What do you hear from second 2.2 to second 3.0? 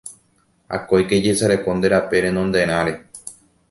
renonderãre